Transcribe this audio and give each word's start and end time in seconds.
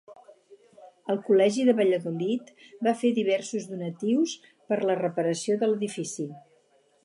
Al 1.13 1.19
Col·legi 1.27 1.65
de 1.67 1.75
Valladolid 1.81 2.49
va 2.89 2.95
fer 3.03 3.13
diversos 3.19 3.69
donatius 3.75 4.35
per 4.73 4.83
la 4.91 4.99
reparació 5.07 5.59
de 5.63 5.71
l'edifici. 5.71 6.31